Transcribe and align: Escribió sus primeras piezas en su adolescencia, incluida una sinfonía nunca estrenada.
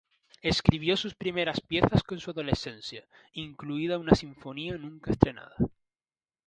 Escribió 0.41 0.97
sus 0.97 1.13
primeras 1.13 1.61
piezas 1.61 2.01
en 2.09 2.17
su 2.19 2.31
adolescencia, 2.31 3.05
incluida 3.33 3.99
una 3.99 4.15
sinfonía 4.15 4.75
nunca 4.75 5.11
estrenada. 5.11 5.53